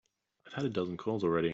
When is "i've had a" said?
0.47-0.69